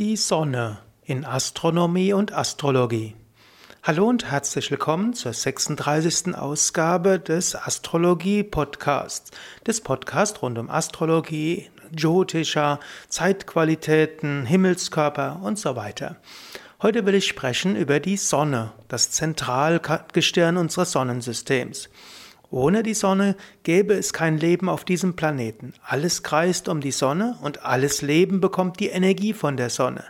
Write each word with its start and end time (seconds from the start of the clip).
Die 0.00 0.16
Sonne 0.16 0.78
in 1.04 1.24
Astronomie 1.24 2.12
und 2.12 2.32
Astrologie. 2.32 3.14
Hallo 3.84 4.08
und 4.08 4.28
herzlich 4.28 4.68
willkommen 4.72 5.14
zur 5.14 5.32
36. 5.32 6.34
Ausgabe 6.34 7.20
des 7.20 7.54
Astrologie-Podcasts. 7.54 9.30
Des 9.64 9.80
Podcasts 9.80 10.42
rund 10.42 10.58
um 10.58 10.68
Astrologie, 10.68 11.70
Jyotisha, 11.96 12.80
Zeitqualitäten, 13.08 14.46
Himmelskörper 14.46 15.38
und 15.44 15.60
so 15.60 15.76
weiter. 15.76 16.16
Heute 16.82 17.06
will 17.06 17.14
ich 17.14 17.28
sprechen 17.28 17.76
über 17.76 18.00
die 18.00 18.16
Sonne, 18.16 18.72
das 18.88 19.12
Zentralgestirn 19.12 20.56
unseres 20.56 20.90
Sonnensystems. 20.90 21.88
Ohne 22.54 22.84
die 22.84 22.94
Sonne 22.94 23.34
gäbe 23.64 23.94
es 23.94 24.12
kein 24.12 24.38
Leben 24.38 24.68
auf 24.68 24.84
diesem 24.84 25.16
Planeten. 25.16 25.72
Alles 25.84 26.22
kreist 26.22 26.68
um 26.68 26.80
die 26.80 26.92
Sonne 26.92 27.36
und 27.42 27.64
alles 27.64 28.00
Leben 28.00 28.40
bekommt 28.40 28.78
die 28.78 28.90
Energie 28.90 29.32
von 29.32 29.56
der 29.56 29.70
Sonne. 29.70 30.04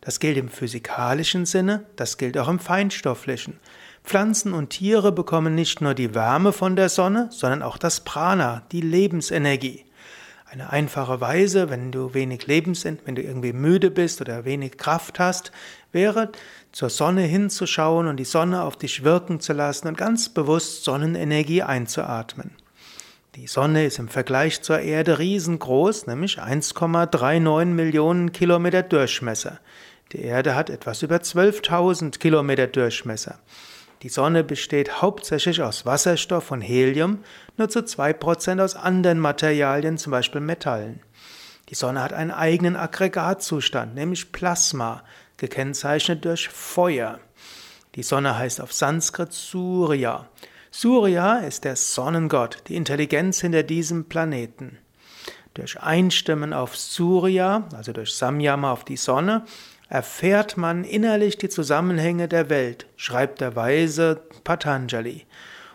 Das 0.00 0.18
gilt 0.18 0.36
im 0.36 0.48
physikalischen 0.48 1.46
Sinne, 1.46 1.86
das 1.94 2.18
gilt 2.18 2.36
auch 2.36 2.48
im 2.48 2.58
feinstofflichen. 2.58 3.60
Pflanzen 4.02 4.54
und 4.54 4.70
Tiere 4.70 5.12
bekommen 5.12 5.54
nicht 5.54 5.82
nur 5.82 5.94
die 5.94 6.16
Wärme 6.16 6.52
von 6.52 6.74
der 6.74 6.88
Sonne, 6.88 7.28
sondern 7.30 7.62
auch 7.62 7.78
das 7.78 8.00
Prana, 8.00 8.62
die 8.72 8.80
Lebensenergie. 8.80 9.84
Eine 10.50 10.70
einfache 10.70 11.20
Weise, 11.20 11.70
wenn 11.70 11.92
du 11.92 12.12
wenig 12.12 12.48
Lebens, 12.48 12.84
wenn 12.84 13.14
du 13.14 13.22
irgendwie 13.22 13.52
müde 13.52 13.92
bist 13.92 14.20
oder 14.20 14.44
wenig 14.44 14.78
Kraft 14.78 15.20
hast, 15.20 15.52
wäre 15.92 16.32
zur 16.74 16.90
Sonne 16.90 17.22
hinzuschauen 17.22 18.08
und 18.08 18.16
die 18.16 18.24
Sonne 18.24 18.64
auf 18.64 18.76
dich 18.76 19.04
wirken 19.04 19.38
zu 19.38 19.52
lassen 19.52 19.86
und 19.86 19.96
ganz 19.96 20.28
bewusst 20.28 20.82
Sonnenenergie 20.82 21.62
einzuatmen. 21.62 22.50
Die 23.36 23.46
Sonne 23.46 23.86
ist 23.86 24.00
im 24.00 24.08
Vergleich 24.08 24.60
zur 24.60 24.80
Erde 24.80 25.20
riesengroß, 25.20 26.08
nämlich 26.08 26.40
1,39 26.40 27.66
Millionen 27.66 28.32
Kilometer 28.32 28.82
Durchmesser. 28.82 29.60
Die 30.12 30.22
Erde 30.22 30.56
hat 30.56 30.68
etwas 30.68 31.02
über 31.02 31.16
12.000 31.16 32.18
Kilometer 32.18 32.66
Durchmesser. 32.66 33.38
Die 34.02 34.08
Sonne 34.08 34.42
besteht 34.42 35.00
hauptsächlich 35.00 35.62
aus 35.62 35.86
Wasserstoff 35.86 36.50
und 36.50 36.60
Helium, 36.60 37.20
nur 37.56 37.68
zu 37.68 37.80
2% 37.80 38.60
aus 38.62 38.74
anderen 38.74 39.20
Materialien, 39.20 39.96
zum 39.96 40.10
Beispiel 40.10 40.40
Metallen. 40.40 41.00
Die 41.70 41.76
Sonne 41.76 42.02
hat 42.02 42.12
einen 42.12 42.32
eigenen 42.32 42.76
Aggregatzustand, 42.76 43.94
nämlich 43.94 44.32
Plasma, 44.32 45.02
gekennzeichnet 45.36 46.24
durch 46.24 46.48
Feuer. 46.48 47.20
Die 47.94 48.02
Sonne 48.02 48.36
heißt 48.36 48.60
auf 48.60 48.72
Sanskrit 48.72 49.32
Surya. 49.32 50.28
Surya 50.70 51.38
ist 51.38 51.64
der 51.64 51.76
Sonnengott, 51.76 52.64
die 52.66 52.74
Intelligenz 52.74 53.40
hinter 53.40 53.62
diesem 53.62 54.06
Planeten. 54.06 54.78
Durch 55.54 55.80
Einstimmen 55.80 56.52
auf 56.52 56.76
Surya, 56.76 57.68
also 57.76 57.92
durch 57.92 58.14
Samyama 58.14 58.72
auf 58.72 58.84
die 58.84 58.96
Sonne, 58.96 59.44
erfährt 59.88 60.56
man 60.56 60.82
innerlich 60.82 61.38
die 61.38 61.48
Zusammenhänge 61.48 62.26
der 62.26 62.50
Welt, 62.50 62.86
schreibt 62.96 63.40
der 63.40 63.54
Weise 63.54 64.20
Patanjali. 64.42 65.26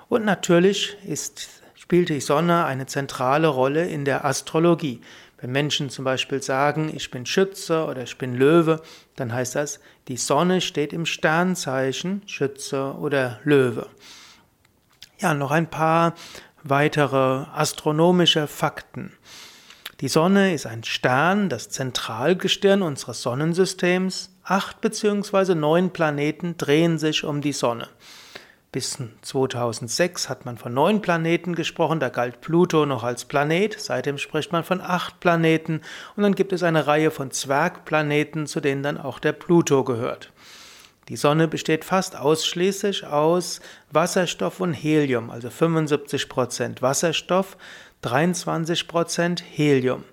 Und 0.10 0.26
natürlich 0.26 0.98
ist, 1.06 1.62
spielt 1.76 2.10
die 2.10 2.20
Sonne 2.20 2.66
eine 2.66 2.88
zentrale 2.88 3.48
Rolle 3.48 3.88
in 3.88 4.04
der 4.04 4.26
Astrologie. 4.26 5.00
Wenn 5.42 5.52
Menschen 5.52 5.90
zum 5.90 6.04
Beispiel 6.04 6.42
sagen, 6.44 6.92
ich 6.94 7.12
bin 7.12 7.26
Schütze 7.26 7.86
oder 7.86 8.04
ich 8.04 8.18
bin 8.18 8.36
Löwe, 8.36 8.82
dann 9.16 9.34
heißt 9.34 9.56
das, 9.56 9.80
die 10.08 10.18
Sonne 10.18 10.59
steht 10.59 10.92
im 10.92 11.06
Sternzeichen 11.06 12.23
Schütze 12.26 12.96
oder 13.00 13.40
Löwe. 13.44 13.88
Ja, 15.20 15.34
noch 15.34 15.52
ein 15.52 15.70
paar 15.70 16.14
weitere 16.64 17.46
astronomische 17.54 18.48
Fakten. 18.48 19.14
Die 20.02 20.08
Sonne 20.08 20.54
ist 20.54 20.66
ein 20.66 20.84
Stern, 20.84 21.50
das 21.50 21.70
Zentralgestirn 21.70 22.81
unseres 22.81 23.22
Sonnensystems. 23.22 24.34
Acht 24.44 24.81
bzw. 24.81 25.56
neun 25.56 25.92
Planeten 25.92 26.56
drehen 26.58 26.98
sich 26.98 27.24
um 27.24 27.42
die 27.42 27.53
Sonne. 27.53 27.88
Bis 28.72 29.00
2006 29.23 30.30
hat 30.30 30.45
man 30.45 30.59
von 30.59 30.72
neun 30.72 31.02
Planeten 31.02 31.56
gesprochen, 31.56 32.00
da 32.00 32.09
galt 32.09 32.40
Pluto 32.40 32.85
noch 32.85 33.03
als 33.03 33.25
Planet, 33.25 33.75
seitdem 33.80 34.19
spricht 34.19 34.52
man 34.52 34.63
von 34.63 34.80
acht 34.80 35.19
Planeten 35.19 35.81
und 36.16 36.22
dann 36.22 36.35
gibt 36.35 36.53
es 36.53 36.62
eine 36.62 36.85
Reihe 36.85 37.09
von 37.09 37.31
Zwergplaneten, 37.31 38.46
zu 38.46 38.59
denen 38.59 38.84
dann 38.84 39.00
auch 39.00 39.18
der 39.18 39.31
Pluto 39.31 39.84
gehört. 39.84 40.31
Die 41.07 41.16
Sonne 41.16 41.47
besteht 41.47 41.84
fast 41.84 42.16
ausschließlich 42.16 43.07
aus 43.07 43.59
Wasserstoff 43.90 44.59
und 44.59 44.74
Helium, 44.74 45.31
also 45.31 45.47
75% 45.47 46.84
Wasserstoff, 46.84 47.57
23% 48.03 49.41
Helium. 49.41 50.03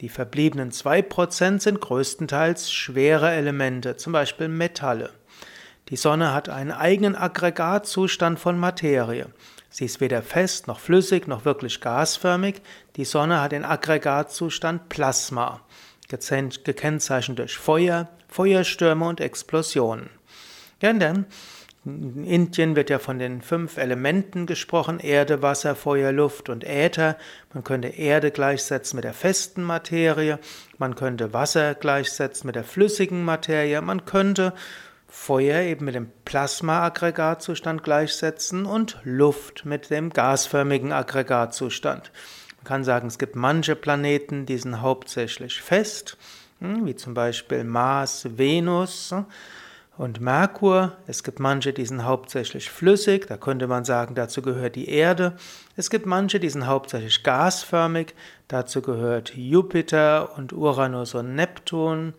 Die 0.00 0.08
verbliebenen 0.08 0.72
2% 0.72 1.60
sind 1.60 1.80
größtenteils 1.80 2.72
schwere 2.72 3.30
Elemente, 3.30 3.96
zum 3.96 4.12
Beispiel 4.12 4.48
Metalle. 4.48 5.10
Die 5.92 5.98
Sonne 5.98 6.32
hat 6.32 6.48
einen 6.48 6.72
eigenen 6.72 7.14
Aggregatzustand 7.14 8.40
von 8.40 8.58
Materie. 8.58 9.26
Sie 9.68 9.84
ist 9.84 10.00
weder 10.00 10.22
fest 10.22 10.66
noch 10.66 10.80
flüssig 10.80 11.28
noch 11.28 11.44
wirklich 11.44 11.82
gasförmig. 11.82 12.62
Die 12.96 13.04
Sonne 13.04 13.42
hat 13.42 13.52
den 13.52 13.66
Aggregatzustand 13.66 14.88
Plasma, 14.88 15.60
gekennzeichnet 16.08 17.40
durch 17.40 17.58
Feuer, 17.58 18.08
Feuerstürme 18.28 19.06
und 19.06 19.20
Explosionen. 19.20 20.08
Ja, 20.80 20.94
denn 20.94 21.26
in 21.84 22.24
Indien 22.24 22.74
wird 22.74 22.88
ja 22.88 22.98
von 22.98 23.18
den 23.18 23.42
fünf 23.42 23.76
Elementen 23.76 24.46
gesprochen, 24.46 24.98
Erde, 24.98 25.42
Wasser, 25.42 25.76
Feuer, 25.76 26.10
Luft 26.10 26.48
und 26.48 26.64
Äther. 26.64 27.18
Man 27.52 27.64
könnte 27.64 27.88
Erde 27.88 28.30
gleichsetzen 28.30 28.96
mit 28.96 29.04
der 29.04 29.12
festen 29.12 29.62
Materie, 29.62 30.38
man 30.78 30.94
könnte 30.94 31.34
Wasser 31.34 31.74
gleichsetzen 31.74 32.46
mit 32.46 32.56
der 32.56 32.64
flüssigen 32.64 33.26
Materie, 33.26 33.82
man 33.82 34.06
könnte 34.06 34.54
Feuer 35.14 35.60
eben 35.60 35.84
mit 35.84 35.94
dem 35.94 36.10
Plasma-Aggregatzustand 36.24 37.84
gleichsetzen 37.84 38.64
und 38.64 38.98
Luft 39.04 39.66
mit 39.66 39.90
dem 39.90 40.08
gasförmigen 40.08 40.90
Aggregatzustand. 40.90 42.10
Man 42.56 42.64
kann 42.64 42.82
sagen, 42.82 43.08
es 43.08 43.18
gibt 43.18 43.36
manche 43.36 43.76
Planeten, 43.76 44.46
die 44.46 44.56
sind 44.56 44.80
hauptsächlich 44.80 45.60
fest, 45.60 46.16
hm, 46.60 46.86
wie 46.86 46.96
zum 46.96 47.12
Beispiel 47.12 47.62
Mars, 47.62 48.26
Venus 48.38 49.14
und 49.98 50.22
Merkur. 50.22 50.96
Es 51.06 51.22
gibt 51.22 51.40
manche, 51.40 51.74
die 51.74 51.84
sind 51.84 52.04
hauptsächlich 52.04 52.70
flüssig, 52.70 53.26
da 53.26 53.36
könnte 53.36 53.66
man 53.66 53.84
sagen, 53.84 54.14
dazu 54.14 54.40
gehört 54.40 54.76
die 54.76 54.88
Erde. 54.88 55.36
Es 55.76 55.90
gibt 55.90 56.06
manche, 56.06 56.40
die 56.40 56.48
sind 56.48 56.66
hauptsächlich 56.66 57.22
gasförmig, 57.22 58.14
dazu 58.48 58.80
gehört 58.80 59.36
Jupiter 59.36 60.38
und 60.38 60.54
Uranus 60.54 61.14
und 61.14 61.34
Neptun 61.34 62.14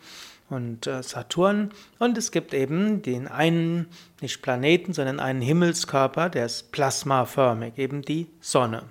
und 0.53 0.87
äh, 0.87 1.03
Saturn. 1.03 1.71
Und 1.99 2.17
es 2.17 2.31
gibt 2.31 2.53
eben 2.53 3.01
den 3.01 3.27
einen, 3.27 3.87
nicht 4.21 4.41
Planeten, 4.41 4.93
sondern 4.93 5.19
einen 5.19 5.41
Himmelskörper, 5.41 6.29
der 6.29 6.45
ist 6.45 6.71
plasmaförmig, 6.71 7.77
eben 7.77 8.01
die 8.01 8.29
Sonne. 8.39 8.83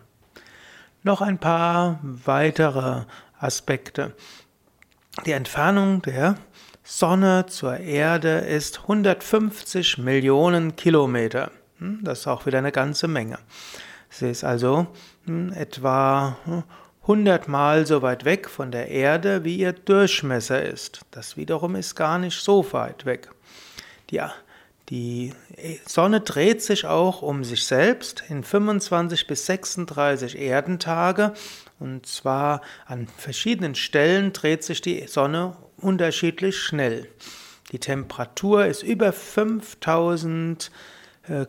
Noch 1.02 1.20
ein 1.20 1.38
paar 1.38 1.98
weitere 2.02 3.04
Aspekte. 3.38 4.14
Die 5.26 5.32
Entfernung 5.32 6.02
der 6.02 6.36
Sonne 6.84 7.46
zur 7.46 7.78
Erde 7.78 8.38
ist 8.38 8.82
150 8.82 9.98
Millionen 9.98 10.76
Kilometer. 10.76 11.50
Hm, 11.78 12.00
das 12.02 12.20
ist 12.20 12.26
auch 12.26 12.46
wieder 12.46 12.58
eine 12.58 12.72
ganze 12.72 13.08
Menge. 13.08 13.38
Sie 14.10 14.30
ist 14.30 14.44
also 14.44 14.86
hm, 15.26 15.52
etwa 15.52 16.36
100 17.02 17.44
hm, 17.46 17.52
Mal 17.52 17.86
so 17.86 18.02
weit 18.02 18.24
weg 18.24 18.48
von 18.48 18.70
der 18.70 18.88
Erde, 18.88 19.44
wie 19.44 19.56
ihr 19.56 19.72
Durchmesser 19.72 20.62
ist. 20.62 21.00
Das 21.10 21.36
wiederum 21.36 21.74
ist 21.74 21.94
gar 21.94 22.18
nicht 22.18 22.40
so 22.40 22.72
weit 22.72 23.04
weg. 23.04 23.30
Ja, 24.10 24.32
die 24.88 25.32
Sonne 25.86 26.20
dreht 26.20 26.62
sich 26.62 26.84
auch 26.84 27.22
um 27.22 27.44
sich 27.44 27.64
selbst 27.64 28.24
in 28.28 28.44
25 28.44 29.26
bis 29.26 29.46
36 29.46 30.38
Erdentage 30.38 31.32
und 31.78 32.06
zwar 32.06 32.60
an 32.86 33.08
verschiedenen 33.16 33.74
Stellen 33.74 34.32
dreht 34.32 34.64
sich 34.64 34.80
die 34.80 35.06
Sonne 35.06 35.56
unterschiedlich 35.78 36.58
schnell. 36.58 37.08
Die 37.72 37.78
Temperatur 37.78 38.66
ist 38.66 38.82
über 38.82 39.12
5000 39.12 40.66
äh, 40.66 41.01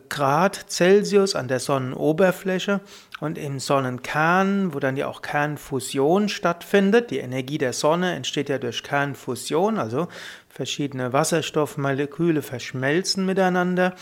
Grad 0.08 0.70
Celsius 0.70 1.34
an 1.34 1.48
der 1.48 1.58
Sonnenoberfläche 1.58 2.80
und 3.18 3.36
im 3.36 3.58
Sonnenkern, 3.58 4.72
wo 4.72 4.78
dann 4.78 4.96
ja 4.96 5.08
auch 5.08 5.20
Kernfusion 5.20 6.28
stattfindet. 6.28 7.10
Die 7.10 7.18
Energie 7.18 7.58
der 7.58 7.72
Sonne 7.72 8.14
entsteht 8.14 8.48
ja 8.48 8.58
durch 8.58 8.84
Kernfusion, 8.84 9.78
also 9.78 10.06
verschiedene 10.48 11.12
Wasserstoffmoleküle 11.12 12.42
verschmelzen 12.42 13.26
miteinander. 13.26 13.94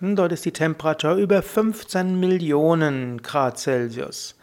Und 0.00 0.16
dort 0.16 0.32
ist 0.32 0.44
die 0.46 0.52
Temperatur 0.52 1.14
über 1.14 1.42
15 1.42 2.18
Millionen 2.18 3.22
Grad 3.22 3.58
Celsius. 3.58 4.34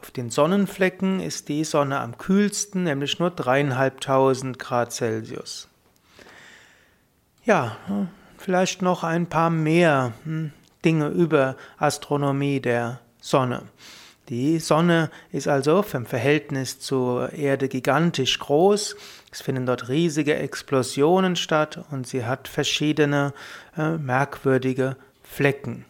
Auf 0.00 0.10
den 0.10 0.30
Sonnenflecken 0.30 1.20
ist 1.20 1.48
die 1.48 1.62
Sonne 1.62 2.00
am 2.00 2.18
kühlsten, 2.18 2.82
nämlich 2.82 3.20
nur 3.20 3.30
dreieinhalbtausend 3.30 4.58
Grad 4.58 4.92
Celsius. 4.92 5.68
Ja, 7.44 7.76
vielleicht 8.42 8.82
noch 8.82 9.04
ein 9.04 9.26
paar 9.26 9.50
mehr 9.50 10.12
hm, 10.24 10.52
Dinge 10.84 11.08
über 11.08 11.56
Astronomie 11.78 12.60
der 12.60 13.00
Sonne. 13.20 13.62
Die 14.28 14.58
Sonne 14.60 15.10
ist 15.30 15.48
also 15.48 15.84
im 15.92 16.06
Verhältnis 16.06 16.78
zur 16.80 17.32
Erde 17.32 17.68
gigantisch 17.68 18.38
groß. 18.38 18.96
Es 19.30 19.42
finden 19.42 19.66
dort 19.66 19.88
riesige 19.88 20.36
Explosionen 20.36 21.36
statt 21.36 21.84
und 21.90 22.06
sie 22.06 22.24
hat 22.24 22.48
verschiedene 22.48 23.34
äh, 23.76 23.90
merkwürdige 23.98 24.96
Flecken. 25.22 25.84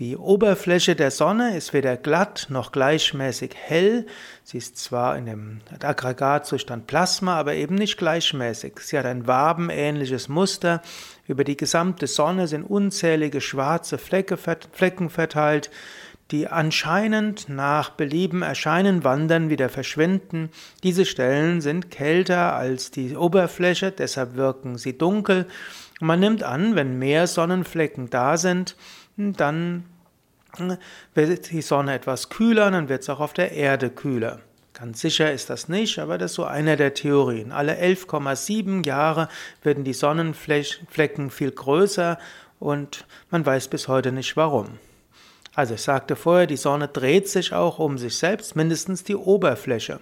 Die 0.00 0.16
Oberfläche 0.16 0.96
der 0.96 1.12
Sonne 1.12 1.56
ist 1.56 1.72
weder 1.72 1.96
glatt 1.96 2.46
noch 2.48 2.72
gleichmäßig 2.72 3.54
hell. 3.54 4.06
Sie 4.42 4.58
ist 4.58 4.76
zwar 4.76 5.16
in 5.16 5.26
dem 5.26 5.60
Aggregatzustand 5.80 6.88
Plasma, 6.88 7.38
aber 7.38 7.54
eben 7.54 7.76
nicht 7.76 7.96
gleichmäßig. 7.96 8.80
Sie 8.80 8.98
hat 8.98 9.06
ein 9.06 9.28
wabenähnliches 9.28 10.28
Muster. 10.28 10.82
Über 11.26 11.44
die 11.44 11.56
gesamte 11.56 12.06
Sonne 12.06 12.48
sind 12.48 12.64
unzählige 12.64 13.40
schwarze 13.40 13.98
Flecke, 13.98 14.36
Flecken 14.36 15.08
verteilt, 15.08 15.70
die 16.30 16.48
anscheinend 16.48 17.48
nach 17.48 17.90
Belieben 17.90 18.42
erscheinen, 18.42 19.04
wandern, 19.04 19.50
wieder 19.50 19.68
verschwinden. 19.68 20.50
Diese 20.82 21.04
Stellen 21.04 21.60
sind 21.60 21.90
kälter 21.90 22.54
als 22.54 22.90
die 22.90 23.16
Oberfläche, 23.16 23.92
deshalb 23.92 24.34
wirken 24.34 24.78
sie 24.78 24.96
dunkel. 24.96 25.46
Und 26.00 26.06
man 26.06 26.20
nimmt 26.20 26.42
an, 26.42 26.76
wenn 26.76 26.98
mehr 26.98 27.26
Sonnenflecken 27.26 28.10
da 28.10 28.36
sind, 28.36 28.76
dann 29.16 29.84
wird 31.14 31.50
die 31.50 31.62
Sonne 31.62 31.94
etwas 31.94 32.30
kühler, 32.30 32.70
dann 32.70 32.88
wird 32.88 33.02
es 33.02 33.10
auch 33.10 33.20
auf 33.20 33.32
der 33.32 33.52
Erde 33.52 33.90
kühler. 33.90 34.40
Ganz 34.74 35.00
sicher 35.00 35.32
ist 35.32 35.50
das 35.50 35.68
nicht, 35.68 36.00
aber 36.00 36.18
das 36.18 36.32
ist 36.32 36.34
so 36.34 36.44
eine 36.44 36.76
der 36.76 36.94
Theorien. 36.94 37.52
Alle 37.52 37.80
11,7 37.80 38.84
Jahre 38.84 39.28
werden 39.62 39.84
die 39.84 39.92
Sonnenflecken 39.92 41.30
viel 41.30 41.52
größer 41.52 42.18
und 42.58 43.06
man 43.30 43.46
weiß 43.46 43.68
bis 43.68 43.86
heute 43.86 44.10
nicht 44.10 44.36
warum. 44.36 44.78
Also 45.54 45.74
ich 45.74 45.82
sagte 45.82 46.16
vorher, 46.16 46.48
die 46.48 46.56
Sonne 46.56 46.88
dreht 46.88 47.28
sich 47.28 47.52
auch 47.52 47.78
um 47.78 47.98
sich 47.98 48.18
selbst, 48.18 48.56
mindestens 48.56 49.04
die 49.04 49.14
Oberfläche. 49.14 50.00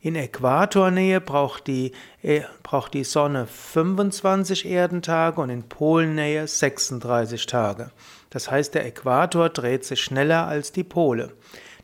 In 0.00 0.14
Äquatornähe 0.14 1.20
braucht 1.20 1.66
die, 1.66 1.90
äh, 2.22 2.42
braucht 2.62 2.94
die 2.94 3.02
Sonne 3.02 3.48
25 3.48 4.66
Erdentage 4.66 5.40
und 5.40 5.50
in 5.50 5.64
Polennähe 5.64 6.46
36 6.46 7.46
Tage. 7.46 7.90
Das 8.30 8.48
heißt, 8.48 8.72
der 8.74 8.86
Äquator 8.86 9.48
dreht 9.48 9.84
sich 9.84 10.00
schneller 10.00 10.46
als 10.46 10.70
die 10.70 10.84
Pole. 10.84 11.32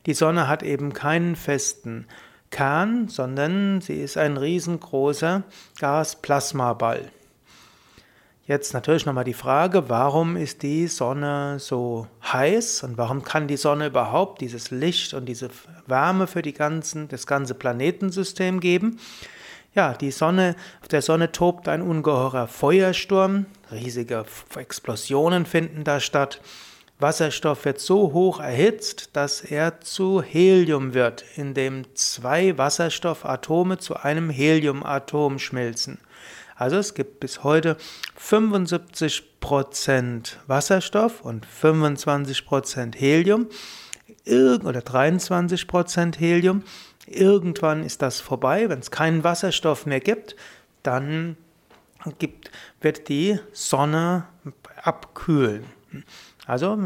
Die 0.05 0.13
Sonne 0.13 0.47
hat 0.47 0.63
eben 0.63 0.93
keinen 0.93 1.35
festen 1.35 2.07
Kern, 2.51 3.07
sondern 3.07 3.81
sie 3.81 4.01
ist 4.01 4.17
ein 4.17 4.37
riesengroßer 4.37 5.43
Gasplasmaball. 5.79 7.11
Jetzt 8.45 8.73
natürlich 8.73 9.05
nochmal 9.05 9.23
die 9.23 9.33
Frage, 9.33 9.87
warum 9.87 10.35
ist 10.35 10.63
die 10.63 10.87
Sonne 10.87 11.59
so 11.59 12.07
heiß 12.21 12.83
und 12.83 12.97
warum 12.97 13.23
kann 13.23 13.47
die 13.47 13.55
Sonne 13.55 13.87
überhaupt 13.87 14.41
dieses 14.41 14.69
Licht 14.69 15.13
und 15.13 15.25
diese 15.25 15.49
Wärme 15.87 16.27
für 16.27 16.41
die 16.41 16.53
ganzen, 16.53 17.07
das 17.07 17.25
ganze 17.25 17.53
Planetensystem 17.53 18.59
geben? 18.59 18.99
Ja, 19.73 19.93
die 19.93 20.11
Sonne, 20.11 20.57
auf 20.81 20.89
der 20.89 21.01
Sonne 21.01 21.31
tobt 21.31 21.69
ein 21.69 21.81
ungeheurer 21.81 22.47
Feuersturm, 22.47 23.45
riesige 23.71 24.25
Explosionen 24.57 25.45
finden 25.45 25.85
da 25.85 26.01
statt. 26.01 26.41
Wasserstoff 27.03 27.65
wird 27.65 27.79
so 27.81 28.13
hoch 28.13 28.39
erhitzt, 28.39 29.09
dass 29.11 29.41
er 29.41 29.81
zu 29.81 30.21
Helium 30.21 30.93
wird, 30.93 31.25
indem 31.35 31.83
zwei 31.95 32.57
Wasserstoffatome 32.57 33.77
zu 33.77 33.97
einem 33.97 34.29
Heliumatom 34.29 35.37
schmilzen. 35.37 35.99
Also 36.55 36.77
es 36.77 36.93
gibt 36.93 37.19
bis 37.19 37.43
heute 37.43 37.75
75% 38.17 40.37
Wasserstoff 40.47 41.19
und 41.19 41.45
25% 41.45 42.95
Helium 42.95 43.47
oder 44.25 44.79
23% 44.79 46.17
Helium. 46.17 46.63
Irgendwann 47.05 47.83
ist 47.83 48.01
das 48.01 48.21
vorbei. 48.21 48.69
Wenn 48.69 48.79
es 48.79 48.91
keinen 48.91 49.25
Wasserstoff 49.25 49.85
mehr 49.85 49.99
gibt, 49.99 50.37
dann 50.83 51.35
gibt, 52.17 52.49
wird 52.79 53.09
die 53.09 53.41
Sonne 53.51 54.23
abkühlen. 54.81 55.65
Also 56.45 56.77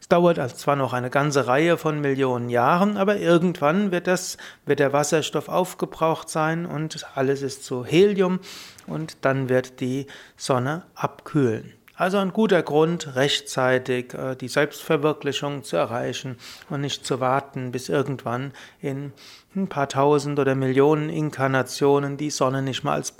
es 0.00 0.08
dauert 0.08 0.38
also 0.38 0.56
zwar 0.56 0.74
noch 0.74 0.92
eine 0.92 1.10
ganze 1.10 1.46
Reihe 1.46 1.78
von 1.78 2.00
Millionen 2.00 2.50
Jahren, 2.50 2.96
aber 2.96 3.18
irgendwann 3.18 3.92
wird, 3.92 4.08
das, 4.08 4.38
wird 4.66 4.80
der 4.80 4.92
Wasserstoff 4.92 5.48
aufgebraucht 5.48 6.28
sein 6.28 6.66
und 6.66 7.06
alles 7.14 7.42
ist 7.42 7.64
zu 7.64 7.84
Helium 7.84 8.40
und 8.88 9.18
dann 9.20 9.48
wird 9.48 9.80
die 9.80 10.06
Sonne 10.36 10.82
abkühlen. 10.94 11.74
Also 11.94 12.18
ein 12.18 12.32
guter 12.32 12.62
Grund, 12.62 13.16
rechtzeitig 13.16 14.14
äh, 14.14 14.36
die 14.36 14.46
Selbstverwirklichung 14.46 15.64
zu 15.64 15.76
erreichen 15.76 16.36
und 16.70 16.80
nicht 16.80 17.04
zu 17.04 17.18
warten, 17.18 17.72
bis 17.72 17.88
irgendwann 17.88 18.52
in 18.80 19.12
ein 19.56 19.68
paar 19.68 19.88
tausend 19.88 20.38
oder 20.38 20.54
Millionen 20.54 21.10
Inkarnationen 21.10 22.16
die 22.16 22.30
Sonne 22.30 22.62
nicht 22.62 22.84
mal 22.84 22.94
als, 22.94 23.14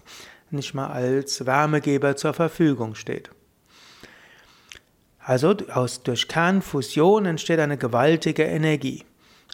nicht 0.50 0.74
mal 0.74 0.88
als 0.88 1.44
Wärmegeber 1.44 2.14
zur 2.14 2.34
Verfügung 2.34 2.94
steht. 2.94 3.30
Also 5.28 5.54
aus, 5.74 6.02
durch 6.04 6.26
Kernfusion 6.26 7.26
entsteht 7.26 7.60
eine 7.60 7.76
gewaltige 7.76 8.44
Energie. 8.44 9.04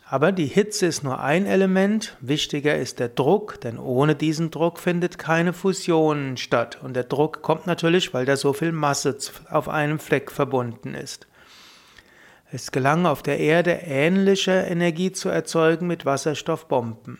Aber 0.09 0.31
die 0.31 0.47
Hitze 0.47 0.87
ist 0.87 1.03
nur 1.03 1.19
ein 1.19 1.47
Element, 1.47 2.17
wichtiger 2.21 2.77
ist 2.77 3.01
der 3.01 3.09
Druck, 3.09 3.61
denn 3.61 3.81
ohne 3.81 4.15
diesen 4.15 4.53
Druck 4.53 4.79
findet 4.79 5.19
keine 5.19 5.53
Fusion 5.53 6.37
statt. 6.37 6.79
Und 6.81 6.95
der 6.95 7.03
Druck 7.03 7.43
kommt 7.43 7.67
natürlich, 7.67 8.15
weil 8.15 8.25
da 8.25 8.37
so 8.37 8.53
viel 8.53 8.71
Masse 8.71 9.19
auf 9.51 9.69
einem 9.69 9.99
Fleck 9.99 10.31
verbunden 10.31 10.95
ist. 10.95 11.27
Es 12.53 12.71
gelang 12.71 13.05
auf 13.05 13.25
der 13.25 13.41
Erde 13.41 13.73
ähnliche 13.73 14.53
Energie 14.53 15.11
zu 15.11 15.29
erzeugen 15.29 15.89
mit 15.89 16.07
Wasserstoffbomben. 16.07 17.19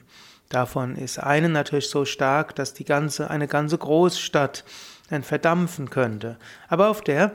Davon 0.49 0.95
ist 0.95 1.19
eine 1.19 1.49
natürlich 1.49 1.91
so 1.91 2.05
stark, 2.05 2.55
dass 2.55 2.73
die 2.73 2.85
ganze, 2.85 3.31
eine 3.31 3.49
ganze 3.49 3.79
Großstadt 3.79 4.65
dann 5.11 5.25
verdampfen 5.25 5.91
könnte. 5.91 6.39
Aber 6.69 6.89
auf 6.89 7.03
der 7.03 7.33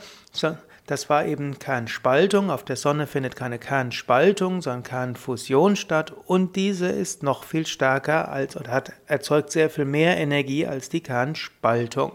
das 0.90 1.08
war 1.08 1.28
eben 1.28 1.60
Kernspaltung. 1.60 2.50
Auf 2.50 2.66
der 2.66 2.76
Sonne 2.76 3.06
findet 3.06 3.36
keine 3.36 3.60
Kernspaltung, 3.60 4.64
sondern 4.64 4.82
Kernfusion 4.82 5.76
statt. 5.76 6.12
Und 6.26 6.56
diese 6.56 6.88
ist 6.88 7.22
noch 7.22 7.44
viel 7.44 7.68
stärker 7.68 8.32
als 8.32 8.58
oder 8.58 8.72
hat, 8.72 8.94
erzeugt 9.06 9.52
sehr 9.52 9.70
viel 9.70 9.86
mehr 9.86 10.18
Energie 10.18 10.66
als 10.66 10.90
die 10.90 11.02
Kernspaltung. 11.02 12.14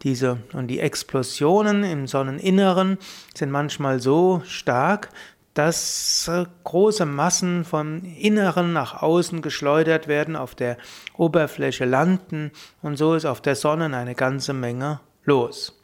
Diese 0.00 0.38
und 0.54 0.68
die 0.68 0.80
Explosionen 0.80 1.84
im 1.84 2.06
Sonneninneren 2.06 2.96
sind 3.34 3.50
manchmal 3.50 4.00
so 4.00 4.40
stark, 4.46 5.10
dass 5.52 6.26
äh, 6.26 6.46
große 6.64 7.04
Massen 7.04 7.66
vom 7.66 8.02
Inneren 8.02 8.72
nach 8.72 9.02
außen 9.02 9.42
geschleudert 9.42 10.08
werden, 10.08 10.36
auf 10.36 10.54
der 10.54 10.78
Oberfläche 11.18 11.84
landen 11.84 12.50
und 12.80 12.96
so 12.96 13.14
ist 13.14 13.26
auf 13.26 13.42
der 13.42 13.56
Sonne 13.56 13.94
eine 13.94 14.14
ganze 14.14 14.54
Menge 14.54 15.00
los. 15.24 15.79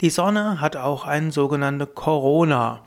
Die 0.00 0.10
Sonne 0.10 0.60
hat 0.60 0.76
auch 0.76 1.06
eine 1.06 1.32
sogenannte 1.32 1.86
Corona. 1.86 2.82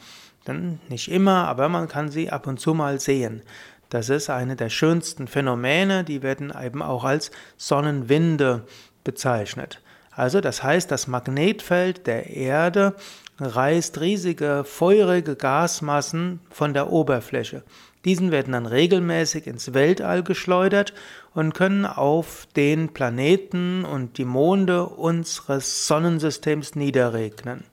Denn 0.47 0.79
nicht 0.89 1.11
immer, 1.11 1.47
aber 1.47 1.69
man 1.69 1.87
kann 1.87 2.09
sie 2.09 2.31
ab 2.31 2.47
und 2.47 2.59
zu 2.59 2.73
mal 2.73 2.99
sehen. 2.99 3.41
Das 3.89 4.09
ist 4.09 4.29
eine 4.29 4.55
der 4.55 4.69
schönsten 4.69 5.27
Phänomene, 5.27 6.03
die 6.03 6.21
werden 6.21 6.53
eben 6.61 6.81
auch 6.81 7.03
als 7.03 7.31
Sonnenwinde 7.57 8.65
bezeichnet. 9.03 9.81
Also 10.11 10.41
das 10.41 10.63
heißt, 10.63 10.89
das 10.91 11.07
Magnetfeld 11.07 12.07
der 12.07 12.27
Erde 12.27 12.95
reißt 13.39 14.01
riesige 14.01 14.63
feurige 14.65 15.35
Gasmassen 15.35 16.39
von 16.49 16.73
der 16.73 16.91
Oberfläche. 16.91 17.63
Diesen 18.07 18.31
werden 18.31 18.53
dann 18.53 18.65
regelmäßig 18.65 19.47
ins 19.47 19.73
Weltall 19.73 20.23
geschleudert 20.23 20.93
und 21.33 21.53
können 21.53 21.85
auf 21.85 22.47
den 22.55 22.87
Planeten 22.93 23.83
und 23.83 24.17
die 24.17 24.23
Monde 24.23 24.85
unseres 24.85 25.87
Sonnensystems 25.87 26.75
niederregnen. 26.75 27.65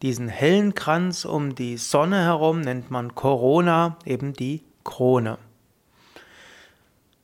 Diesen 0.00 0.28
hellen 0.28 0.76
Kranz 0.76 1.24
um 1.24 1.56
die 1.56 1.76
Sonne 1.76 2.22
herum 2.22 2.60
nennt 2.60 2.92
man 2.92 3.16
Corona, 3.16 3.96
eben 4.04 4.32
die 4.32 4.62
Krone. 4.84 5.38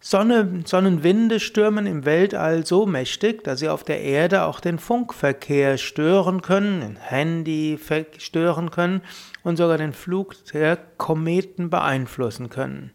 Sonne, 0.06 0.60
Sonnenwinde 0.66 1.40
stürmen 1.40 1.86
im 1.86 2.04
Weltall 2.04 2.66
so 2.66 2.84
mächtig, 2.84 3.42
dass 3.42 3.60
sie 3.60 3.70
auf 3.70 3.84
der 3.84 4.02
Erde 4.02 4.44
auch 4.44 4.60
den 4.60 4.78
Funkverkehr 4.78 5.78
stören 5.78 6.42
können, 6.42 6.82
den 6.82 6.96
Handy 6.96 7.80
stören 8.18 8.70
können 8.70 9.00
und 9.44 9.56
sogar 9.56 9.78
den 9.78 9.94
Flug 9.94 10.34
der 10.52 10.76
Kometen 10.98 11.70
beeinflussen 11.70 12.50
können. 12.50 12.90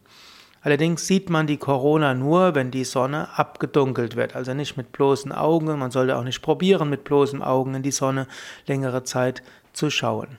Allerdings 0.62 1.08
sieht 1.08 1.32
man 1.32 1.48
die 1.48 1.58
Corona 1.58 2.14
nur, 2.14 2.54
wenn 2.54 2.70
die 2.70 2.84
Sonne 2.84 3.40
abgedunkelt 3.40 4.16
wird, 4.16 4.36
also 4.36 4.54
nicht 4.54 4.78
mit 4.78 4.92
bloßen 4.92 5.32
Augen. 5.32 5.80
Man 5.80 5.90
sollte 5.90 6.16
auch 6.16 6.24
nicht 6.24 6.44
probieren, 6.44 6.92
mit 6.92 7.06
bloßen 7.06 7.42
Augen 7.42 7.74
in 7.74 7.82
die 7.82 7.90
Sonne 7.90 8.28
längere 8.68 9.04
Zeit 9.04 9.42
zu 9.74 9.90
schauen. 9.90 10.38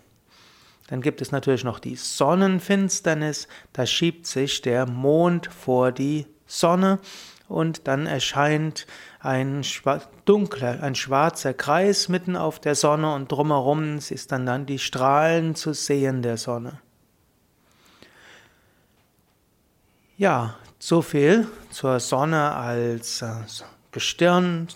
Dann 0.87 1.03
gibt 1.03 1.21
es 1.21 1.33
natürlich 1.33 1.65
noch 1.65 1.81
die 1.81 1.97
Sonnenfinsternis, 1.97 3.49
da 3.73 3.87
schiebt 3.87 4.27
sich 4.27 4.62
der 4.62 4.89
Mond 4.89 5.49
vor 5.49 5.91
die 5.91 6.27
Sonne 6.50 6.99
und 7.49 7.88
dann 7.88 8.07
erscheint 8.07 8.87
ein 9.21 9.64
dunkler, 10.25 10.83
ein 10.83 10.95
schwarzer 10.95 11.54
Kreis 11.54 12.09
mitten 12.09 12.37
auf 12.37 12.61
der 12.61 12.75
Sonne 12.75 13.14
und 13.14 13.30
drumherum 13.30 13.99
ist 13.99 14.33
dann, 14.33 14.47
dann 14.47 14.66
die 14.66 14.78
Strahlen 14.78 15.54
zu 15.54 15.73
sehen 15.73 16.23
der 16.23 16.37
Sonne. 16.37 16.80
Ja, 20.16 20.57
So 20.83 21.02
viel 21.02 21.47
zur 21.71 22.00
Sonne 22.00 22.52
als 22.52 23.21
äh, 23.21 23.35
Gestirn. 23.92 24.66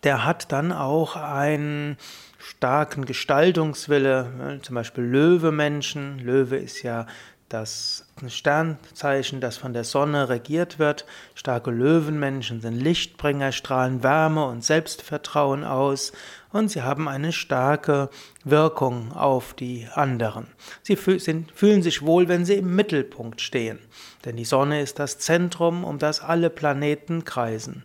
Der 0.04 0.24
hat 0.24 0.52
dann 0.52 0.70
auch 0.70 1.16
einen 1.16 1.96
starken 2.38 3.06
Gestaltungswille, 3.06 4.60
zum 4.62 4.76
Beispiel 4.76 5.02
Löwe-Menschen. 5.02 6.20
Löwe 6.20 6.58
ist 6.58 6.84
ja 6.84 7.06
das 7.48 8.06
Sternzeichen, 8.28 9.40
das 9.40 9.56
von 9.56 9.72
der 9.72 9.82
Sonne 9.84 10.28
regiert 10.28 10.78
wird. 10.78 11.06
Starke 11.34 11.72
Löwenmenschen 11.72 12.60
sind 12.60 12.74
Lichtbringer, 12.74 13.50
strahlen 13.50 14.04
Wärme 14.04 14.46
und 14.46 14.64
Selbstvertrauen 14.64 15.64
aus 15.64 16.12
und 16.56 16.68
sie 16.68 16.82
haben 16.82 17.08
eine 17.08 17.32
starke 17.32 18.10
Wirkung 18.44 19.12
auf 19.12 19.54
die 19.54 19.86
anderen. 19.94 20.46
Sie 20.82 20.96
fühlen 20.96 21.82
sich 21.82 22.02
wohl, 22.02 22.28
wenn 22.28 22.44
sie 22.44 22.54
im 22.54 22.74
Mittelpunkt 22.74 23.40
stehen, 23.40 23.78
denn 24.24 24.36
die 24.36 24.44
Sonne 24.44 24.80
ist 24.80 24.98
das 24.98 25.18
Zentrum, 25.18 25.84
um 25.84 25.98
das 25.98 26.20
alle 26.20 26.50
Planeten 26.50 27.24
kreisen. 27.24 27.84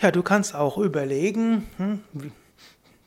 Ja, 0.00 0.10
du 0.10 0.22
kannst 0.22 0.54
auch 0.54 0.78
überlegen, 0.78 1.68
hm, 1.76 2.00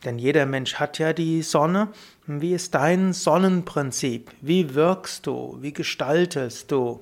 denn 0.05 0.19
jeder 0.19 0.45
Mensch 0.45 0.75
hat 0.75 0.99
ja 0.99 1.13
die 1.13 1.41
Sonne. 1.41 1.89
Wie 2.27 2.53
ist 2.53 2.75
dein 2.75 3.13
Sonnenprinzip? 3.13 4.31
Wie 4.41 4.75
wirkst 4.75 5.25
du? 5.25 5.57
Wie 5.61 5.73
gestaltest 5.73 6.71
du? 6.71 6.99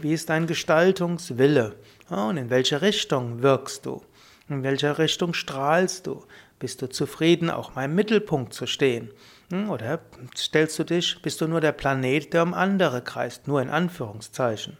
Wie 0.00 0.12
ist 0.12 0.28
dein 0.28 0.46
Gestaltungswille? 0.46 1.76
Und 2.08 2.36
in 2.36 2.50
welche 2.50 2.82
Richtung 2.82 3.42
wirkst 3.42 3.86
du? 3.86 4.02
In 4.48 4.62
welcher 4.62 4.98
Richtung 4.98 5.34
strahlst 5.34 6.06
du? 6.06 6.24
Bist 6.58 6.82
du 6.82 6.88
zufrieden, 6.88 7.50
auch 7.50 7.74
mal 7.74 7.86
im 7.86 7.94
Mittelpunkt 7.94 8.54
zu 8.54 8.66
stehen? 8.66 9.10
Hm, 9.50 9.70
oder 9.70 10.00
stellst 10.36 10.78
du 10.78 10.84
dich, 10.84 11.20
bist 11.22 11.40
du 11.40 11.48
nur 11.48 11.60
der 11.60 11.72
Planet, 11.72 12.32
der 12.32 12.42
um 12.42 12.54
andere 12.54 13.02
kreist, 13.02 13.48
nur 13.48 13.60
in 13.62 13.70
Anführungszeichen? 13.70 14.76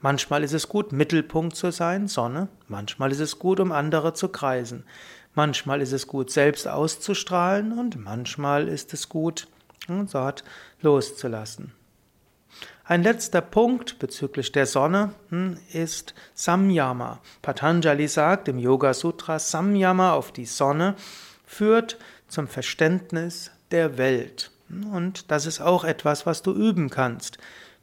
Manchmal 0.00 0.44
ist 0.44 0.52
es 0.52 0.68
gut, 0.68 0.92
Mittelpunkt 0.92 1.56
zu 1.56 1.72
sein, 1.72 2.08
Sonne. 2.08 2.48
Manchmal 2.68 3.10
ist 3.10 3.20
es 3.20 3.38
gut, 3.38 3.60
um 3.60 3.72
andere 3.72 4.12
zu 4.12 4.28
kreisen. 4.28 4.84
Manchmal 5.34 5.80
ist 5.80 5.92
es 5.92 6.06
gut, 6.06 6.30
selbst 6.30 6.68
auszustrahlen 6.68 7.78
und 7.78 7.96
manchmal 7.96 8.68
ist 8.68 8.92
es 8.92 9.08
gut, 9.08 9.48
dort 9.88 10.44
loszulassen. 10.80 11.72
Ein 12.86 13.02
letzter 13.02 13.40
Punkt 13.40 13.98
bezüglich 13.98 14.52
der 14.52 14.66
Sonne 14.66 15.14
hm, 15.30 15.56
ist 15.72 16.14
Samyama. 16.34 17.20
Patanjali 17.40 18.08
sagt 18.08 18.48
im 18.48 18.58
Yoga 18.58 18.92
Sutra, 18.92 19.38
Samyama 19.38 20.12
auf 20.12 20.32
die 20.32 20.44
Sonne 20.44 20.94
führt 21.46 21.98
zum 22.28 22.46
Verständnis 22.46 23.50
der 23.70 23.96
Welt. 23.96 24.50
Und 24.92 25.30
das 25.30 25.46
ist 25.46 25.60
auch 25.60 25.84
etwas, 25.84 26.26
was 26.26 26.42
du 26.42 26.52
üben 26.52 26.90
kannst. 26.90 27.38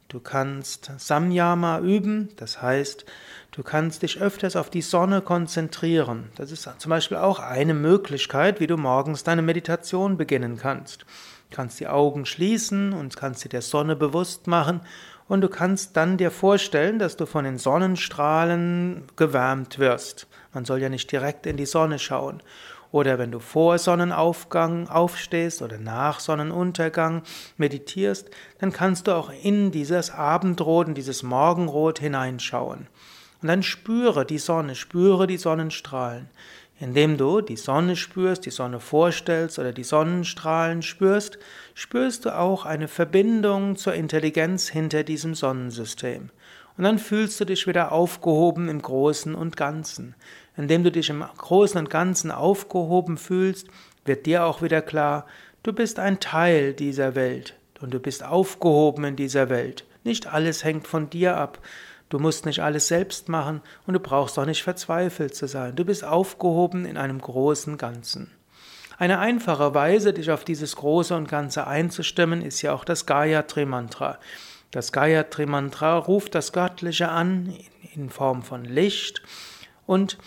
Du 0.08 0.20
kannst 0.20 0.92
Samyama 0.98 1.80
üben, 1.80 2.28
das 2.36 2.60
heißt, 2.60 3.06
du 3.50 3.62
kannst 3.62 4.02
dich 4.02 4.20
öfters 4.20 4.56
auf 4.56 4.68
die 4.68 4.82
Sonne 4.82 5.22
konzentrieren. 5.22 6.28
Das 6.36 6.52
ist 6.52 6.68
zum 6.78 6.90
Beispiel 6.90 7.16
auch 7.16 7.38
eine 7.38 7.72
Möglichkeit, 7.72 8.60
wie 8.60 8.66
du 8.66 8.76
morgens 8.76 9.24
deine 9.24 9.42
Meditation 9.42 10.18
beginnen 10.18 10.58
kannst. 10.58 11.06
Kannst 11.52 11.78
die 11.80 11.88
Augen 11.88 12.26
schließen 12.26 12.92
und 12.92 13.16
kannst 13.16 13.44
dir 13.44 13.50
der 13.50 13.62
Sonne 13.62 13.94
bewusst 13.94 14.46
machen 14.46 14.80
und 15.28 15.40
du 15.40 15.48
kannst 15.48 15.96
dann 15.96 16.16
dir 16.16 16.30
vorstellen, 16.30 16.98
dass 16.98 17.16
du 17.16 17.26
von 17.26 17.44
den 17.44 17.58
Sonnenstrahlen 17.58 19.04
gewärmt 19.16 19.78
wirst. 19.78 20.26
Man 20.52 20.64
soll 20.64 20.80
ja 20.80 20.88
nicht 20.88 21.10
direkt 21.10 21.46
in 21.46 21.56
die 21.56 21.66
Sonne 21.66 21.98
schauen. 21.98 22.42
Oder 22.90 23.18
wenn 23.18 23.32
du 23.32 23.38
vor 23.38 23.78
Sonnenaufgang 23.78 24.88
aufstehst 24.88 25.62
oder 25.62 25.78
nach 25.78 26.20
Sonnenuntergang 26.20 27.22
meditierst, 27.56 28.28
dann 28.58 28.72
kannst 28.72 29.06
du 29.06 29.12
auch 29.12 29.32
in 29.42 29.70
dieses 29.70 30.10
Abendrot, 30.10 30.88
in 30.88 30.94
dieses 30.94 31.22
Morgenrot 31.22 31.98
hineinschauen. 31.98 32.88
Und 33.40 33.48
dann 33.48 33.62
spüre 33.62 34.26
die 34.26 34.38
Sonne, 34.38 34.74
spüre 34.74 35.26
die 35.26 35.38
Sonnenstrahlen. 35.38 36.28
Indem 36.82 37.16
du 37.16 37.42
die 37.42 37.56
Sonne 37.56 37.94
spürst, 37.94 38.44
die 38.44 38.50
Sonne 38.50 38.80
vorstellst 38.80 39.60
oder 39.60 39.72
die 39.72 39.84
Sonnenstrahlen 39.84 40.82
spürst, 40.82 41.38
spürst 41.74 42.24
du 42.24 42.36
auch 42.36 42.64
eine 42.64 42.88
Verbindung 42.88 43.76
zur 43.76 43.94
Intelligenz 43.94 44.68
hinter 44.68 45.04
diesem 45.04 45.36
Sonnensystem. 45.36 46.30
Und 46.76 46.82
dann 46.82 46.98
fühlst 46.98 47.38
du 47.38 47.44
dich 47.44 47.68
wieder 47.68 47.92
aufgehoben 47.92 48.68
im 48.68 48.82
Großen 48.82 49.36
und 49.36 49.56
Ganzen. 49.56 50.16
Indem 50.56 50.82
du 50.82 50.90
dich 50.90 51.08
im 51.08 51.22
Großen 51.22 51.78
und 51.78 51.88
Ganzen 51.88 52.32
aufgehoben 52.32 53.16
fühlst, 53.16 53.68
wird 54.04 54.26
dir 54.26 54.44
auch 54.44 54.60
wieder 54.60 54.82
klar, 54.82 55.26
du 55.62 55.72
bist 55.72 56.00
ein 56.00 56.18
Teil 56.18 56.72
dieser 56.72 57.14
Welt 57.14 57.54
und 57.80 57.94
du 57.94 58.00
bist 58.00 58.24
aufgehoben 58.24 59.04
in 59.04 59.14
dieser 59.14 59.48
Welt. 59.50 59.84
Nicht 60.02 60.26
alles 60.26 60.64
hängt 60.64 60.88
von 60.88 61.08
dir 61.08 61.36
ab. 61.36 61.60
Du 62.12 62.18
musst 62.18 62.44
nicht 62.44 62.60
alles 62.60 62.88
selbst 62.88 63.30
machen 63.30 63.62
und 63.86 63.94
du 63.94 63.98
brauchst 63.98 64.38
auch 64.38 64.44
nicht 64.44 64.62
verzweifelt 64.62 65.34
zu 65.34 65.48
sein. 65.48 65.76
Du 65.76 65.86
bist 65.86 66.04
aufgehoben 66.04 66.84
in 66.84 66.98
einem 66.98 67.18
großen 67.18 67.78
Ganzen. 67.78 68.30
Eine 68.98 69.18
einfache 69.18 69.72
Weise, 69.72 70.12
dich 70.12 70.30
auf 70.30 70.44
dieses 70.44 70.76
Große 70.76 71.16
und 71.16 71.26
Ganze 71.26 71.66
einzustimmen, 71.66 72.42
ist 72.42 72.60
ja 72.60 72.74
auch 72.74 72.84
das 72.84 73.06
Gayatri 73.06 73.64
Mantra. 73.64 74.18
Das 74.72 74.92
Gayatri 74.92 75.46
Mantra 75.46 75.96
ruft 75.96 76.34
das 76.34 76.52
Göttliche 76.52 77.08
an 77.08 77.56
in 77.94 78.10
Form 78.10 78.42
von 78.42 78.66
Licht 78.66 79.22
und 79.86 80.18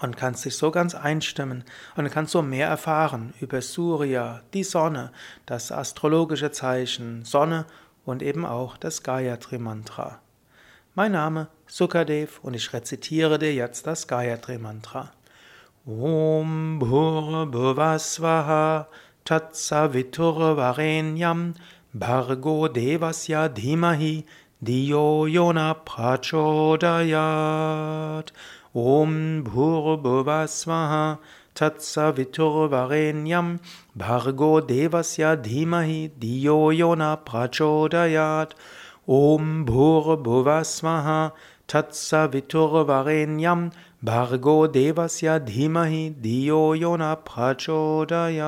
Und 0.00 0.16
kannst 0.16 0.44
dich 0.44 0.56
so 0.56 0.70
ganz 0.70 0.94
einstimmen 0.94 1.64
und 1.96 2.08
kannst 2.10 2.32
du 2.34 2.42
mehr 2.42 2.68
erfahren 2.68 3.34
über 3.40 3.60
Surya, 3.60 4.42
die 4.54 4.62
Sonne, 4.62 5.10
das 5.44 5.72
astrologische 5.72 6.52
Zeichen 6.52 7.24
Sonne 7.24 7.66
und 8.04 8.22
eben 8.22 8.46
auch 8.46 8.76
das 8.76 9.02
Gayatri 9.02 9.58
Mantra. 9.58 10.20
Mein 10.94 11.10
Name 11.12 11.48
Sukadev 11.66 12.38
und 12.42 12.54
ich 12.54 12.72
rezitiere 12.72 13.38
dir 13.38 13.52
jetzt 13.52 13.86
das 13.86 14.06
Gayatri 14.06 14.56
Mantra. 14.58 15.12
Om 15.86 16.78
Bhurabhuvasvaha 16.78 18.88
Tatsavitur 19.24 20.56
Varenyam 20.56 21.54
Bhargo 21.92 22.68
Devasya 22.68 23.48
Dhimahi 23.48 24.24
Diyo 24.60 25.26
Yona 25.26 25.74
Prachodayat 25.74 28.32
Om 28.74 29.44
Bhurbhuvasvaha 29.44 31.18
Tatsaviturvarenyam 31.54 33.60
Bhargo 33.96 34.60
Devasya 34.60 35.36
Dhimahi 35.42 36.10
Diyo 36.18 36.70
Yona 36.76 37.16
Prachodayat 37.24 38.52
Om 39.08 39.64
Bhurbhuvasvaha 39.64 41.32
Tatsaviturvarenyam 41.66 43.72
Bhargo 44.04 44.68
Devasya 44.68 45.40
Dhimahi 45.40 46.14
Diyo 46.14 46.74
Yona 46.78 47.16
Prachodayat 47.16 48.38